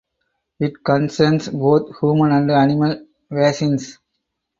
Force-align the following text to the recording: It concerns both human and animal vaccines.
It 0.59 0.83
concerns 0.83 1.47
both 1.49 1.95
human 1.99 2.31
and 2.31 2.49
animal 2.49 3.05
vaccines. 3.29 3.99